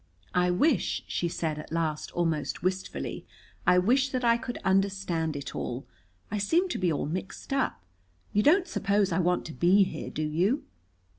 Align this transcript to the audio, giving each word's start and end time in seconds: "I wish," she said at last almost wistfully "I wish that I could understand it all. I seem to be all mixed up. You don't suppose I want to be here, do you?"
"I 0.33 0.49
wish," 0.49 1.03
she 1.07 1.27
said 1.27 1.59
at 1.59 1.71
last 1.71 2.11
almost 2.13 2.63
wistfully 2.63 3.27
"I 3.67 3.77
wish 3.77 4.09
that 4.09 4.23
I 4.25 4.35
could 4.35 4.57
understand 4.65 5.35
it 5.35 5.55
all. 5.55 5.85
I 6.31 6.39
seem 6.39 6.67
to 6.69 6.79
be 6.79 6.91
all 6.91 7.05
mixed 7.05 7.53
up. 7.53 7.83
You 8.33 8.41
don't 8.41 8.67
suppose 8.67 9.11
I 9.11 9.19
want 9.19 9.45
to 9.45 9.53
be 9.53 9.83
here, 9.83 10.09
do 10.09 10.23
you?" 10.27 10.63